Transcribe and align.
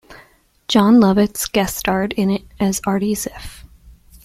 Jon 0.67 0.95
Lovitz 0.99 1.45
guest 1.51 1.77
starred 1.77 2.13
in 2.13 2.31
it 2.31 2.41
as 2.59 2.81
Artie 2.87 3.13
Ziff. 3.13 3.63